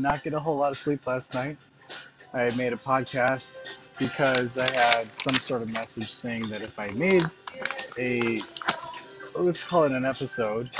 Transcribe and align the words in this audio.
did 0.00 0.08
not 0.08 0.22
get 0.22 0.32
a 0.32 0.40
whole 0.40 0.56
lot 0.56 0.72
of 0.72 0.78
sleep 0.78 1.06
last 1.06 1.34
night. 1.34 1.58
I 2.32 2.48
made 2.56 2.72
a 2.72 2.76
podcast 2.76 3.54
because 3.98 4.56
I 4.56 4.70
had 4.72 5.14
some 5.14 5.34
sort 5.34 5.60
of 5.60 5.70
message 5.70 6.10
saying 6.10 6.48
that 6.48 6.62
if 6.62 6.78
I 6.78 6.88
made 6.92 7.24
a, 7.98 8.38
let's 9.34 9.62
call 9.62 9.84
it 9.84 9.92
an 9.92 10.06
episode, 10.06 10.70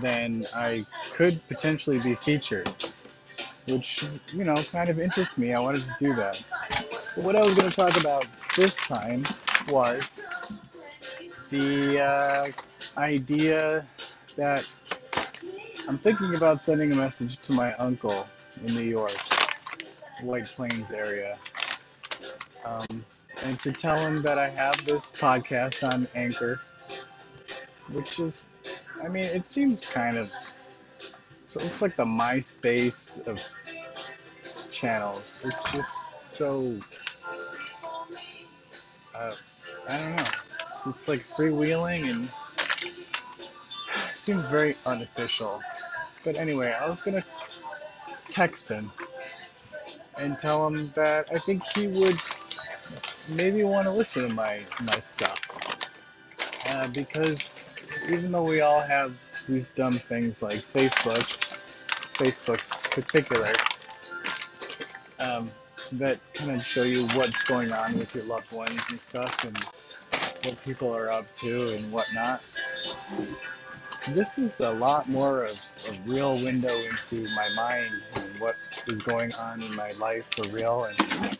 then 0.00 0.46
I 0.54 0.86
could 1.14 1.40
potentially 1.48 1.98
be 1.98 2.14
featured, 2.14 2.68
which, 3.66 4.04
you 4.32 4.44
know, 4.44 4.54
kind 4.70 4.88
of 4.88 5.00
interests 5.00 5.36
me. 5.36 5.52
I 5.52 5.58
wanted 5.58 5.82
to 5.82 5.96
do 5.98 6.14
that. 6.14 6.46
But 7.16 7.24
what 7.24 7.34
I 7.34 7.42
was 7.42 7.56
going 7.56 7.68
to 7.68 7.74
talk 7.74 7.98
about 8.00 8.24
this 8.56 8.76
time 8.76 9.24
was 9.68 10.08
the 11.50 12.00
uh, 12.00 12.50
idea 13.00 13.84
that 14.36 14.70
I'm 15.88 15.98
thinking 15.98 16.36
about 16.36 16.62
sending 16.62 16.92
a 16.92 16.96
message 16.96 17.36
to 17.42 17.52
my 17.52 17.74
uncle 17.74 18.28
in 18.66 18.74
New 18.74 18.82
York, 18.82 19.16
White 20.22 20.46
Plains 20.46 20.90
area, 20.90 21.38
um, 22.64 23.04
and 23.44 23.60
to 23.60 23.72
tell 23.72 23.98
him 23.98 24.22
that 24.22 24.38
I 24.38 24.48
have 24.48 24.84
this 24.86 25.10
podcast 25.10 25.86
on 25.86 26.08
Anchor, 26.14 26.60
which 27.92 28.18
is, 28.20 28.48
I 29.02 29.08
mean, 29.08 29.24
it 29.24 29.46
seems 29.46 29.80
kind 29.80 30.16
of, 30.16 30.32
so 31.46 31.60
it's 31.60 31.82
like 31.82 31.96
the 31.96 32.06
MySpace 32.06 33.26
of 33.26 33.40
channels. 34.70 35.38
It's 35.44 35.72
just 35.72 36.02
so, 36.20 36.78
uh, 39.14 39.32
I 39.88 39.98
don't 39.98 40.16
know. 40.16 40.24
It's, 40.70 40.86
it's 40.86 41.08
like 41.08 41.24
freewheeling 41.36 42.10
and 42.10 42.32
seems 44.14 44.46
very 44.48 44.76
unofficial. 44.86 45.60
But 46.24 46.38
anyway, 46.38 46.72
I 46.72 46.88
was 46.88 47.02
gonna 47.02 47.22
text 48.34 48.68
him 48.68 48.90
and 50.18 50.38
tell 50.40 50.66
him 50.66 50.92
that 50.96 51.26
I 51.32 51.38
think 51.38 51.62
he 51.74 51.86
would 51.86 52.18
maybe 53.28 53.62
want 53.62 53.86
to 53.86 53.92
listen 53.92 54.28
to 54.28 54.34
my 54.34 54.60
my 54.80 54.98
stuff. 55.00 55.38
Uh, 56.70 56.88
because 56.88 57.64
even 58.10 58.32
though 58.32 58.42
we 58.42 58.60
all 58.60 58.80
have 58.80 59.14
these 59.48 59.70
dumb 59.72 59.92
things 59.92 60.42
like 60.42 60.54
Facebook, 60.54 61.62
Facebook 62.16 62.60
particular, 62.90 63.52
um, 65.20 65.46
that 65.92 66.18
kind 66.34 66.56
of 66.56 66.64
show 66.64 66.82
you 66.82 67.06
what's 67.14 67.44
going 67.44 67.70
on 67.72 67.96
with 67.98 68.14
your 68.16 68.24
loved 68.24 68.50
ones 68.52 68.80
and 68.90 68.98
stuff 68.98 69.44
and 69.44 69.56
what 70.42 70.60
people 70.64 70.94
are 70.94 71.10
up 71.10 71.32
to 71.34 71.74
and 71.76 71.92
whatnot 71.92 72.42
this 74.08 74.38
is 74.38 74.60
a 74.60 74.70
lot 74.70 75.08
more 75.08 75.44
of 75.44 75.60
a 75.88 76.10
real 76.10 76.34
window 76.44 76.76
into 76.76 77.26
my 77.30 77.48
mind 77.50 78.02
what 78.40 78.56
is 78.86 79.02
going 79.02 79.32
on 79.34 79.62
in 79.62 79.74
my 79.76 79.90
life 79.92 80.26
for 80.30 80.48
real. 80.54 80.84
And 80.84 81.38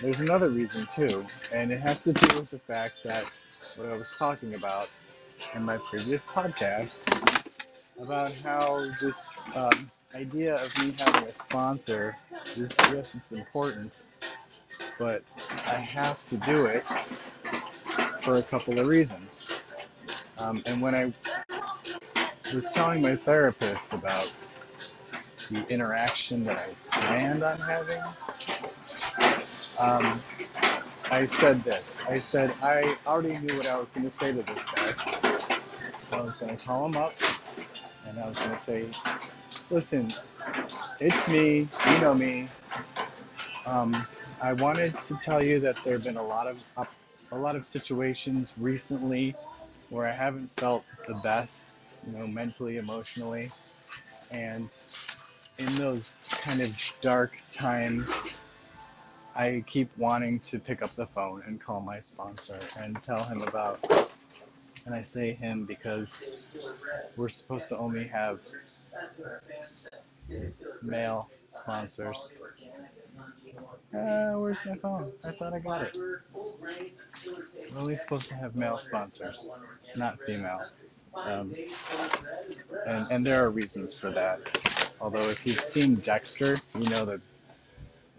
there's 0.00 0.20
another 0.20 0.48
reason 0.48 0.86
too, 0.86 1.24
and 1.52 1.70
it 1.70 1.80
has 1.80 2.02
to 2.04 2.12
do 2.12 2.26
with 2.36 2.50
the 2.50 2.58
fact 2.58 2.94
that 3.04 3.24
what 3.76 3.88
I 3.88 3.96
was 3.96 4.10
talking 4.18 4.54
about 4.54 4.90
in 5.54 5.62
my 5.64 5.76
previous 5.76 6.24
podcast 6.24 7.00
about 8.00 8.32
how 8.44 8.84
this 9.00 9.30
um, 9.54 9.90
idea 10.14 10.54
of 10.54 10.78
me 10.78 10.92
having 10.98 11.28
a 11.28 11.32
sponsor 11.32 12.16
is 12.56 12.74
yes, 12.92 13.14
it's 13.14 13.32
important, 13.32 14.00
but 14.98 15.22
I 15.66 15.74
have 15.74 16.26
to 16.28 16.36
do 16.38 16.66
it 16.66 16.84
for 18.22 18.34
a 18.34 18.42
couple 18.42 18.78
of 18.78 18.86
reasons. 18.86 19.46
Um, 20.38 20.62
and 20.66 20.82
when 20.82 20.94
I 20.94 21.12
was 22.54 22.68
telling 22.74 23.02
my 23.02 23.16
therapist 23.16 23.92
about 23.92 24.28
the 25.52 25.66
interaction 25.72 26.44
that 26.44 26.58
I 26.58 26.74
planned 26.90 27.42
on 27.42 27.58
having, 27.58 28.02
um, 29.78 30.20
I 31.10 31.26
said 31.26 31.62
this. 31.62 32.02
I 32.08 32.18
said 32.20 32.54
I 32.62 32.96
already 33.06 33.38
knew 33.38 33.56
what 33.56 33.66
I 33.66 33.78
was 33.78 33.88
going 33.90 34.06
to 34.06 34.12
say 34.12 34.32
to 34.32 34.42
this 34.42 34.58
guy. 34.74 34.92
So 35.98 36.16
I 36.16 36.20
was 36.22 36.36
going 36.38 36.56
to 36.56 36.64
call 36.64 36.86
him 36.86 36.96
up 36.96 37.12
and 38.06 38.18
I 38.18 38.26
was 38.28 38.38
going 38.38 38.52
to 38.52 38.60
say, 38.60 38.90
listen, 39.70 40.08
it's 41.00 41.28
me. 41.28 41.68
You 41.92 42.00
know 42.00 42.14
me. 42.14 42.48
Um, 43.66 44.06
I 44.40 44.54
wanted 44.54 44.98
to 45.00 45.16
tell 45.22 45.44
you 45.44 45.60
that 45.60 45.76
there 45.84 45.94
have 45.94 46.04
been 46.04 46.16
a 46.16 46.26
lot 46.26 46.46
of 46.46 46.64
a 47.30 47.36
lot 47.36 47.56
of 47.56 47.66
situations 47.66 48.54
recently 48.58 49.34
where 49.90 50.06
I 50.06 50.12
haven't 50.12 50.50
felt 50.56 50.84
the 51.06 51.14
best, 51.22 51.66
you 52.06 52.12
know, 52.16 52.26
mentally, 52.26 52.76
emotionally. 52.76 53.48
And 54.30 54.70
in 55.58 55.74
those 55.76 56.14
kind 56.30 56.60
of 56.60 56.92
dark 57.00 57.38
times, 57.50 58.36
I 59.34 59.64
keep 59.66 59.90
wanting 59.96 60.40
to 60.40 60.58
pick 60.58 60.82
up 60.82 60.94
the 60.94 61.06
phone 61.06 61.42
and 61.46 61.60
call 61.60 61.80
my 61.80 62.00
sponsor 62.00 62.58
and 62.80 63.00
tell 63.02 63.22
him 63.24 63.42
about. 63.42 63.80
And 64.84 64.94
I 64.94 65.02
say 65.02 65.32
him 65.32 65.64
because 65.64 66.56
we're 67.16 67.28
supposed 67.28 67.68
to 67.68 67.78
only 67.78 68.06
have 68.08 68.40
male 70.82 71.30
sponsors. 71.50 72.34
Uh, 73.94 74.32
where's 74.32 74.58
my 74.66 74.74
phone? 74.76 75.12
I 75.24 75.30
thought 75.30 75.52
I 75.52 75.60
got 75.60 75.82
it. 75.82 75.96
We're 75.96 77.78
only 77.78 77.96
supposed 77.96 78.28
to 78.28 78.34
have 78.34 78.56
male 78.56 78.78
sponsors, 78.78 79.48
not 79.96 80.18
female. 80.26 80.62
Um, 81.14 81.54
and, 82.86 83.06
and 83.10 83.24
there 83.24 83.44
are 83.44 83.50
reasons 83.50 83.92
for 83.92 84.10
that. 84.10 84.40
Although 85.02 85.28
if 85.30 85.44
you've 85.44 85.58
seen 85.58 85.96
Dexter, 85.96 86.56
you 86.78 86.88
know 86.88 87.04
that 87.04 87.20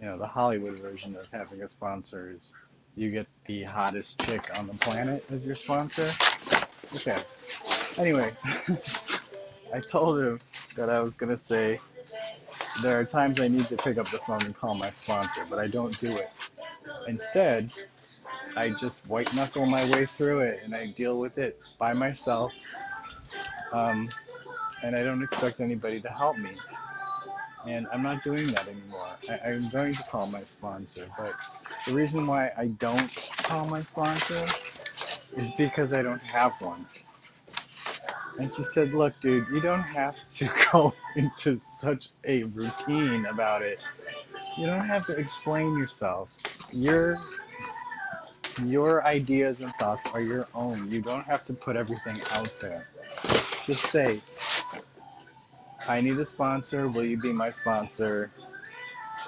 you 0.00 0.06
know 0.08 0.18
the 0.18 0.26
Hollywood 0.26 0.74
version 0.80 1.14
of 1.14 1.30
having 1.30 1.62
a 1.62 1.68
sponsor 1.68 2.32
is 2.34 2.56
you 2.96 3.10
get 3.12 3.28
the 3.46 3.62
hottest 3.62 4.18
chick 4.20 4.50
on 4.52 4.66
the 4.66 4.74
planet 4.74 5.24
as 5.30 5.46
your 5.46 5.54
sponsor. 5.54 6.10
Okay. 6.96 7.22
Anyway, 7.96 8.32
I 9.72 9.78
told 9.78 10.18
him 10.18 10.40
that 10.76 10.90
I 10.90 10.98
was 10.98 11.14
gonna 11.14 11.36
say 11.36 11.78
there 12.82 12.98
are 12.98 13.04
times 13.04 13.38
I 13.38 13.46
need 13.46 13.66
to 13.66 13.76
pick 13.76 13.96
up 13.96 14.08
the 14.10 14.18
phone 14.18 14.42
and 14.44 14.56
call 14.56 14.74
my 14.74 14.90
sponsor, 14.90 15.46
but 15.48 15.60
I 15.60 15.68
don't 15.68 15.98
do 16.00 16.16
it. 16.16 16.30
Instead, 17.06 17.70
I 18.56 18.70
just 18.70 19.06
white 19.06 19.32
knuckle 19.36 19.66
my 19.66 19.88
way 19.92 20.04
through 20.04 20.40
it 20.40 20.60
and 20.64 20.74
I 20.74 20.86
deal 20.86 21.20
with 21.20 21.38
it 21.38 21.60
by 21.78 21.92
myself. 21.92 22.52
Um, 23.72 24.08
and 24.82 24.96
I 24.96 25.02
don't 25.04 25.22
expect 25.22 25.60
anybody 25.60 26.00
to 26.00 26.08
help 26.08 26.38
me. 26.38 26.50
And 27.66 27.86
I'm 27.92 28.02
not 28.02 28.24
doing 28.24 28.48
that 28.48 28.66
anymore. 28.66 29.16
I, 29.28 29.50
I'm 29.50 29.68
going 29.68 29.94
to 29.94 30.02
call 30.02 30.26
my 30.26 30.42
sponsor, 30.42 31.06
but 31.16 31.32
the 31.86 31.94
reason 31.94 32.26
why 32.26 32.50
I 32.56 32.66
don't 32.66 33.10
call 33.44 33.66
my 33.66 33.80
sponsor 33.80 34.46
is 35.36 35.52
because 35.52 35.92
I 35.92 36.02
don't 36.02 36.22
have 36.22 36.52
one. 36.60 36.86
And 38.38 38.52
she 38.52 38.64
said, 38.64 38.94
Look, 38.94 39.20
dude, 39.20 39.46
you 39.52 39.60
don't 39.60 39.82
have 39.82 40.16
to 40.34 40.50
go 40.72 40.94
into 41.14 41.60
such 41.60 42.08
a 42.24 42.42
routine 42.44 43.26
about 43.26 43.62
it. 43.62 43.86
You 44.56 44.66
don't 44.66 44.86
have 44.86 45.06
to 45.06 45.16
explain 45.16 45.76
yourself. 45.76 46.28
Your 46.72 47.18
your 48.66 49.04
ideas 49.06 49.62
and 49.62 49.72
thoughts 49.74 50.06
are 50.12 50.20
your 50.20 50.46
own. 50.54 50.90
You 50.90 51.00
don't 51.00 51.24
have 51.24 51.44
to 51.46 51.54
put 51.54 51.76
everything 51.76 52.20
out 52.32 52.50
there. 52.60 52.86
Just 53.66 53.86
say, 53.86 54.20
I 55.88 56.00
need 56.00 56.18
a 56.18 56.24
sponsor. 56.24 56.88
Will 56.88 57.04
you 57.04 57.16
be 57.16 57.32
my 57.32 57.50
sponsor? 57.50 58.30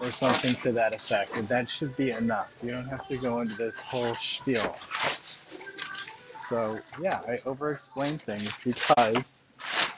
Or 0.00 0.10
something 0.10 0.54
to 0.62 0.72
that 0.72 0.94
effect. 0.94 1.36
And 1.36 1.46
that 1.48 1.70
should 1.70 1.96
be 1.96 2.10
enough. 2.10 2.50
You 2.62 2.72
don't 2.72 2.88
have 2.88 3.06
to 3.08 3.16
go 3.18 3.40
into 3.40 3.56
this 3.56 3.78
whole 3.78 4.14
spiel. 4.14 4.76
So 6.48 6.78
yeah, 7.00 7.20
I 7.28 7.40
over 7.46 7.72
explain 7.72 8.18
things 8.18 8.58
because 8.64 9.42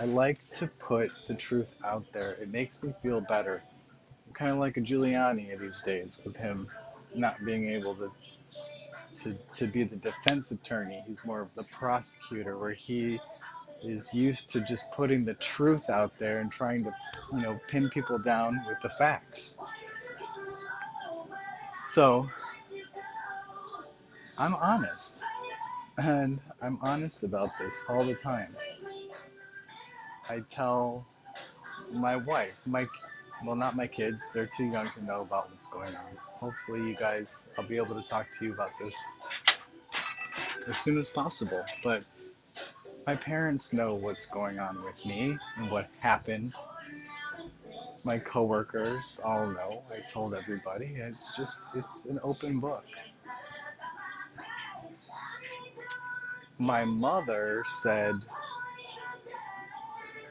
I 0.00 0.04
like 0.06 0.38
to 0.52 0.66
put 0.66 1.10
the 1.28 1.34
truth 1.34 1.74
out 1.84 2.04
there. 2.12 2.32
It 2.32 2.48
makes 2.48 2.82
me 2.82 2.92
feel 3.02 3.20
better. 3.20 3.62
I'm 4.26 4.32
kind 4.32 4.50
of 4.50 4.58
like 4.58 4.76
a 4.76 4.80
Giuliani 4.80 5.58
these 5.58 5.82
days 5.82 6.18
with 6.24 6.36
him 6.36 6.68
not 7.14 7.44
being 7.44 7.68
able 7.68 7.94
to 7.96 8.10
to, 9.12 9.34
to 9.54 9.66
be 9.66 9.84
the 9.84 9.96
defense 9.96 10.50
attorney. 10.50 11.02
He's 11.06 11.24
more 11.24 11.42
of 11.42 11.54
the 11.54 11.64
prosecutor 11.64 12.58
where 12.58 12.72
he 12.72 13.20
is 13.84 14.12
used 14.14 14.50
to 14.52 14.60
just 14.60 14.90
putting 14.90 15.24
the 15.24 15.34
truth 15.34 15.90
out 15.90 16.12
there 16.18 16.40
and 16.40 16.50
trying 16.50 16.84
to, 16.84 16.94
you 17.32 17.40
know, 17.40 17.58
pin 17.68 17.88
people 17.90 18.18
down 18.18 18.64
with 18.68 18.80
the 18.80 18.90
facts. 18.90 19.56
So, 21.86 22.28
I'm 24.38 24.54
honest. 24.54 25.18
And 25.98 26.40
I'm 26.62 26.78
honest 26.80 27.22
about 27.22 27.50
this 27.58 27.84
all 27.88 28.04
the 28.04 28.14
time. 28.14 28.56
I 30.28 30.40
tell 30.48 31.06
my 31.92 32.16
wife, 32.16 32.54
my 32.64 32.86
well, 33.44 33.56
not 33.56 33.76
my 33.76 33.86
kids, 33.86 34.30
they're 34.32 34.46
too 34.46 34.66
young 34.66 34.90
to 34.92 35.04
know 35.04 35.22
about 35.22 35.50
what's 35.50 35.66
going 35.66 35.94
on. 35.94 36.16
Hopefully, 36.38 36.80
you 36.80 36.96
guys, 36.96 37.46
I'll 37.58 37.66
be 37.66 37.76
able 37.76 38.00
to 38.00 38.08
talk 38.08 38.26
to 38.38 38.44
you 38.44 38.52
about 38.52 38.70
this 38.78 38.94
as 40.68 40.78
soon 40.78 40.96
as 40.96 41.08
possible. 41.08 41.64
But 41.82 42.04
my 43.06 43.16
parents 43.16 43.72
know 43.72 43.94
what's 43.94 44.26
going 44.26 44.58
on 44.58 44.82
with 44.84 45.04
me 45.04 45.36
and 45.56 45.70
what 45.70 45.88
happened. 46.00 46.54
my 48.04 48.18
coworkers 48.18 49.20
all 49.24 49.46
know. 49.46 49.82
I 49.92 50.00
told 50.10 50.34
everybody. 50.34 50.94
It's 50.96 51.36
just, 51.36 51.60
it's 51.74 52.06
an 52.06 52.20
open 52.22 52.60
book. 52.60 52.84
My 56.58 56.84
mother 56.84 57.64
said 57.66 58.14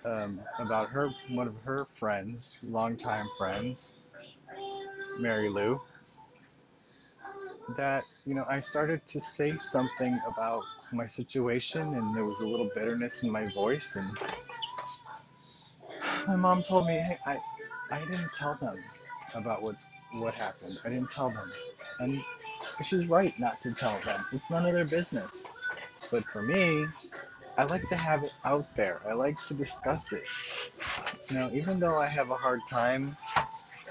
um, 0.05 0.39
about 0.59 0.89
her, 0.89 1.09
one 1.31 1.47
of 1.47 1.55
her 1.63 1.87
friends, 1.93 2.57
longtime 2.63 3.27
friends, 3.37 3.95
Mary 5.19 5.49
Lou, 5.49 5.79
that, 7.77 8.03
you 8.25 8.33
know, 8.33 8.45
I 8.47 8.59
started 8.59 9.05
to 9.07 9.19
say 9.19 9.55
something 9.57 10.19
about 10.27 10.63
my 10.93 11.05
situation 11.07 11.95
and 11.95 12.15
there 12.15 12.25
was 12.25 12.41
a 12.41 12.47
little 12.47 12.69
bitterness 12.75 13.23
in 13.23 13.29
my 13.31 13.45
voice 13.53 13.95
and 13.95 14.09
my 16.27 16.35
mom 16.35 16.63
told 16.63 16.87
me, 16.87 16.93
hey, 16.95 17.17
I, 17.25 17.41
I 17.91 17.99
didn't 18.05 18.31
tell 18.33 18.55
them 18.55 18.83
about 19.33 19.61
what's 19.61 19.87
what 20.13 20.33
happened. 20.33 20.77
I 20.83 20.89
didn't 20.89 21.11
tell 21.11 21.29
them. 21.29 21.51
And 21.99 22.21
she's 22.83 23.07
right 23.07 23.37
not 23.39 23.61
to 23.61 23.73
tell 23.73 23.99
them. 24.01 24.25
It's 24.31 24.49
none 24.49 24.65
of 24.65 24.73
their 24.73 24.85
business. 24.85 25.47
But 26.11 26.25
for 26.25 26.41
me, 26.41 26.87
I 27.57 27.63
like 27.65 27.87
to 27.89 27.95
have 27.95 28.23
it 28.23 28.33
out 28.43 28.67
there. 28.75 29.01
I 29.07 29.13
like 29.13 29.37
to 29.47 29.53
discuss 29.53 30.13
it. 30.13 30.23
You 31.29 31.37
know, 31.37 31.51
even 31.53 31.79
though 31.79 31.97
I 31.97 32.07
have 32.07 32.31
a 32.31 32.35
hard 32.35 32.61
time 32.69 33.17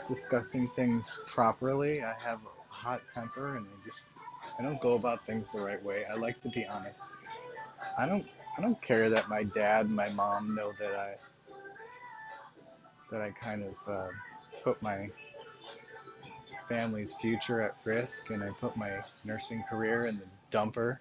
discussing 0.09 0.69
things 0.69 1.21
properly, 1.33 2.03
I 2.03 2.15
have 2.15 2.41
a 2.45 2.73
hot 2.75 3.03
temper 3.15 3.57
and 3.57 3.67
I 3.67 3.87
just 3.87 4.07
I 4.61 4.63
don't 4.63 4.79
go 4.79 4.93
about 4.93 5.25
things 5.25 5.51
the 5.53 5.61
right 5.61 5.83
way. 5.83 6.05
I 6.05 6.17
like 6.17 6.43
to 6.43 6.51
be 6.51 6.67
honest. 6.67 7.01
I 7.97 8.05
don't 8.07 8.27
I 8.59 8.61
don't 8.61 8.81
care 8.83 9.09
that 9.09 9.27
my 9.27 9.43
dad 9.43 9.87
and 9.87 9.97
my 9.97 10.11
mom 10.11 10.55
know 10.55 10.73
that 10.79 10.95
I 10.95 11.15
that 13.11 13.23
I 13.23 13.31
kind 13.31 13.65
of 13.65 13.89
uh, 13.89 14.09
put 14.63 14.81
my 14.83 15.09
family's 16.69 17.15
future 17.23 17.63
at 17.63 17.75
risk 17.85 18.29
and 18.29 18.45
I 18.45 18.51
put 18.51 18.77
my 18.77 18.91
nursing 19.25 19.63
career 19.63 20.05
in 20.05 20.19
the 20.19 20.57
dumper. 20.57 20.99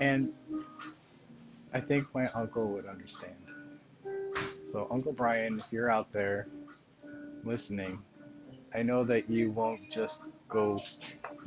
And 0.00 0.32
I 1.74 1.80
think 1.80 2.06
my 2.14 2.28
uncle 2.28 2.68
would 2.68 2.86
understand. 2.86 3.36
So, 4.64 4.88
Uncle 4.90 5.12
Brian, 5.12 5.58
if 5.58 5.70
you're 5.70 5.90
out 5.90 6.10
there 6.10 6.48
listening, 7.44 8.02
I 8.74 8.82
know 8.82 9.04
that 9.04 9.28
you 9.28 9.50
won't 9.50 9.90
just 9.90 10.22
go 10.52 10.80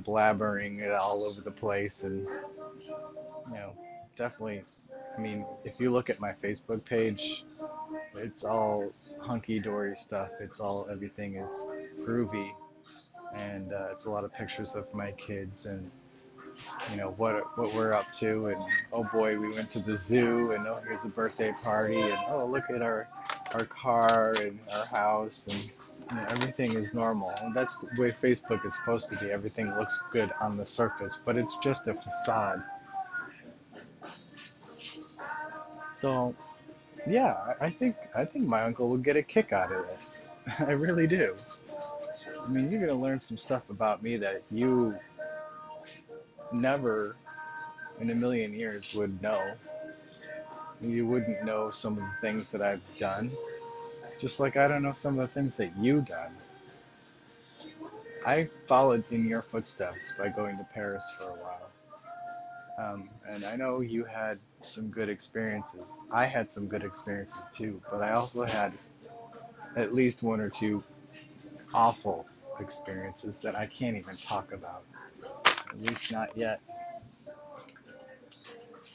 blabbering 0.04 0.80
it 0.80 0.92
all 0.92 1.24
over 1.24 1.42
the 1.42 1.52
place 1.52 2.04
and, 2.04 2.28
you 3.48 3.54
know, 3.54 3.74
definitely. 4.16 4.64
I 5.18 5.22
mean, 5.22 5.46
if 5.64 5.80
you 5.80 5.92
look 5.92 6.10
at 6.10 6.20
my 6.20 6.34
Facebook 6.44 6.84
page, 6.84 7.46
it's 8.16 8.44
all 8.44 8.92
hunky 9.20 9.60
dory 9.60 9.96
stuff. 9.96 10.30
It's 10.40 10.60
all 10.60 10.88
everything 10.92 11.36
is 11.36 11.52
groovy, 12.02 12.52
and 13.36 13.72
uh, 13.72 13.88
it's 13.92 14.06
a 14.06 14.10
lot 14.10 14.24
of 14.24 14.34
pictures 14.34 14.76
of 14.76 14.94
my 14.94 15.12
kids 15.14 15.66
and 15.66 15.90
you 16.92 16.98
know 16.98 17.14
what 17.18 17.58
what 17.58 17.74
we're 17.74 17.94
up 17.94 18.12
to. 18.14 18.48
And 18.48 18.62
oh 18.92 19.04
boy, 19.04 19.40
we 19.40 19.54
went 19.54 19.72
to 19.74 19.80
the 19.80 19.98
zoo, 19.98 20.52
and 20.52 20.68
oh 20.68 20.82
here's 20.88 21.06
a 21.06 21.10
birthday 21.10 21.54
party, 21.64 22.02
and 22.02 22.20
oh 22.30 22.46
look 22.46 22.64
at 22.70 22.82
our 22.82 23.08
our 23.54 23.66
car 23.66 24.34
and 24.42 24.60
our 24.74 24.86
house, 24.86 25.48
and 25.48 25.72
everything 26.30 26.74
is 26.74 26.94
normal. 26.94 27.34
And 27.42 27.54
that's 27.56 27.78
the 27.78 28.02
way 28.02 28.12
Facebook 28.12 28.66
is 28.66 28.76
supposed 28.76 29.10
to 29.10 29.18
be. 29.18 29.32
Everything 29.32 29.76
looks 29.76 30.00
good 30.12 30.32
on 30.42 30.58
the 30.58 30.66
surface, 30.66 31.20
but 31.24 31.38
it's 31.38 31.58
just 31.58 31.88
a 31.88 31.94
facade. 31.94 32.64
So 35.92 36.36
yeah, 37.08 37.54
I 37.62 37.70
think 37.70 37.96
I 38.16 38.26
think 38.26 38.46
my 38.46 38.64
uncle 38.64 38.90
would 38.90 39.04
get 39.04 39.16
a 39.16 39.24
kick 39.24 39.54
out 39.54 39.72
of 39.72 39.86
this. 39.88 40.26
I 40.60 40.72
really 40.72 41.08
do. 41.08 41.36
I 42.46 42.50
mean, 42.50 42.72
you're 42.72 42.82
gonna 42.86 43.00
learn 43.00 43.20
some 43.20 43.38
stuff 43.38 43.70
about 43.70 44.04
me 44.04 44.18
that 44.18 44.44
you 44.52 44.96
never 46.52 47.16
in 48.00 48.10
a 48.10 48.16
million 48.16 48.54
years 48.54 48.94
would 48.96 49.22
know. 49.22 49.42
You 50.82 51.08
wouldn't 51.08 51.44
know 51.46 51.72
some 51.72 51.94
of 51.94 52.04
the 52.04 52.22
things 52.22 52.52
that 52.52 52.62
I've 52.62 52.84
done, 52.98 53.32
just 54.20 54.40
like 54.40 54.58
I 54.58 54.68
don't 54.68 54.84
know 54.84 54.94
some 54.94 55.20
of 55.20 55.28
the 55.28 55.34
things 55.34 55.58
that 55.58 55.76
you've 55.78 56.06
done. 56.06 56.32
I 58.26 58.50
followed 58.66 59.04
in 59.12 59.28
your 59.28 59.44
footsteps 59.44 60.14
by 60.18 60.30
going 60.30 60.58
to 60.58 60.64
Paris 60.74 61.06
for 61.18 61.26
a 61.26 61.34
while. 61.34 61.70
Um, 62.78 63.10
and 63.30 63.46
I 63.46 63.56
know 63.56 63.82
you 63.82 64.04
had 64.04 64.40
some 64.64 64.90
good 64.90 65.10
experiences. 65.10 65.94
I 66.12 66.26
had 66.26 66.52
some 66.52 66.68
good 66.68 66.84
experiences 66.84 67.48
too, 67.54 67.82
but 67.92 68.02
I 68.02 68.12
also 68.12 68.44
had 68.44 68.74
at 69.76 69.94
least 69.94 70.24
one 70.24 70.42
or 70.42 70.50
two 70.50 70.84
awful 71.74 72.26
experiences 72.60 73.38
that 73.40 73.56
I 73.56 73.68
can't 73.68 73.96
even 73.96 74.18
talk 74.18 74.52
about. 74.52 74.84
At 75.46 75.80
least 75.82 76.12
not 76.12 76.36
yet. 76.36 76.60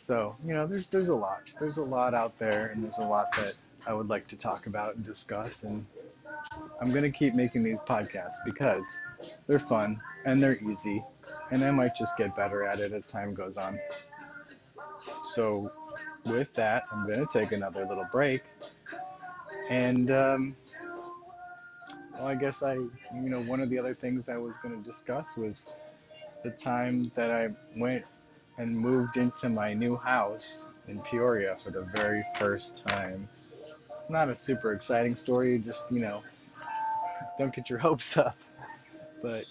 So, 0.00 0.34
you 0.44 0.54
know, 0.54 0.66
there's 0.66 0.86
there's 0.86 1.08
a 1.08 1.14
lot. 1.14 1.42
There's 1.60 1.76
a 1.76 1.84
lot 1.84 2.14
out 2.14 2.38
there 2.38 2.66
and 2.66 2.82
there's 2.82 2.98
a 2.98 3.06
lot 3.06 3.30
that 3.36 3.52
I 3.86 3.94
would 3.94 4.08
like 4.08 4.26
to 4.28 4.36
talk 4.36 4.66
about 4.66 4.96
and 4.96 5.04
discuss 5.04 5.64
and 5.64 5.86
I'm 6.80 6.90
going 6.90 7.02
to 7.02 7.10
keep 7.10 7.34
making 7.34 7.62
these 7.62 7.80
podcasts 7.80 8.36
because 8.44 8.86
they're 9.46 9.60
fun 9.60 10.00
and 10.24 10.42
they're 10.42 10.58
easy 10.58 11.02
and 11.50 11.64
I 11.64 11.70
might 11.70 11.96
just 11.96 12.16
get 12.16 12.34
better 12.36 12.64
at 12.64 12.80
it 12.80 12.92
as 12.92 13.06
time 13.06 13.34
goes 13.34 13.56
on. 13.56 13.78
So, 15.24 15.70
with 16.26 16.52
that, 16.54 16.84
I'm 16.92 17.08
going 17.08 17.26
to 17.26 17.32
take 17.32 17.52
another 17.52 17.86
little 17.86 18.06
break. 18.12 18.42
And, 19.70 20.10
um, 20.10 20.56
well, 22.14 22.26
I 22.26 22.34
guess 22.34 22.62
I, 22.62 22.74
you 22.74 22.90
know, 23.14 23.40
one 23.42 23.60
of 23.60 23.70
the 23.70 23.78
other 23.78 23.94
things 23.94 24.28
I 24.28 24.36
was 24.36 24.56
going 24.62 24.82
to 24.82 24.88
discuss 24.88 25.36
was 25.36 25.66
the 26.42 26.50
time 26.50 27.10
that 27.14 27.30
I 27.30 27.48
went 27.76 28.04
and 28.58 28.76
moved 28.76 29.16
into 29.16 29.48
my 29.48 29.72
new 29.72 29.96
house 29.96 30.68
in 30.88 31.00
Peoria 31.00 31.56
for 31.56 31.70
the 31.70 31.82
very 31.94 32.24
first 32.36 32.86
time. 32.86 33.28
It's 34.00 34.08
not 34.08 34.30
a 34.30 34.34
super 34.34 34.72
exciting 34.72 35.14
story, 35.14 35.58
just, 35.58 35.92
you 35.92 36.00
know, 36.00 36.22
don't 37.38 37.54
get 37.54 37.68
your 37.68 37.78
hopes 37.88 38.16
up. 38.16 38.38
But 39.20 39.44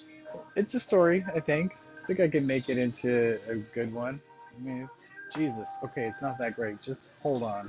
it's 0.55 0.73
a 0.73 0.79
story, 0.79 1.23
I 1.35 1.39
think. 1.39 1.73
I 2.03 2.07
think 2.07 2.19
I 2.19 2.27
can 2.27 2.47
make 2.47 2.67
it 2.67 2.79
into 2.79 3.39
a 3.47 3.57
good 3.75 3.93
one. 3.93 4.19
I 4.57 4.59
mean, 4.59 4.89
Jesus, 5.35 5.77
okay, 5.83 6.05
it's 6.05 6.23
not 6.23 6.39
that 6.39 6.55
great. 6.55 6.81
Just 6.81 7.09
hold 7.21 7.43
on. 7.43 7.67